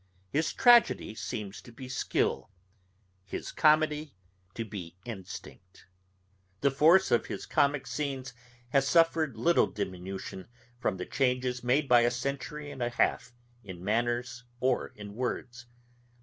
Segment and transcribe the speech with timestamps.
[0.31, 2.49] His tragedy seems to be skill,
[3.23, 4.15] his comedy
[4.55, 5.85] to be instinct.
[6.61, 8.33] The force of his comick scenes
[8.69, 10.47] has suffered little diminution
[10.79, 13.33] from the changes made by a century and a half,
[13.63, 15.67] in manners or in words.